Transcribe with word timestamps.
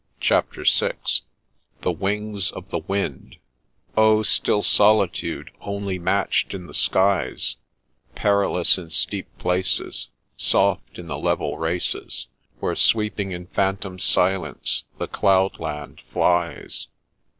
CHAPTER 0.19 0.61
VI 0.63 0.93
XLbc 1.05 1.21
Tniin00 1.83 2.57
ot 2.57 2.71
tbe 2.71 2.87
TKnin^ 2.87 3.37
Oh, 3.95 4.23
still 4.23 4.63
solitude, 4.63 5.51
onlv 5.63 6.01
matched 6.01 6.55
in 6.55 6.65
the 6.65 6.73
skies; 6.73 7.57
Perilous 8.15 8.79
in 8.79 8.89
steep 8.89 9.27
places. 9.37 10.07
Soft 10.35 10.97
in 10.97 11.05
the 11.05 11.19
level 11.19 11.59
races, 11.59 12.25
Where 12.59 12.73
sweeping 12.73 13.31
in 13.31 13.45
phantom 13.45 13.99
silence 13.99 14.85
the 14.97 15.07
cloudland 15.07 16.01
flies." 16.11 16.87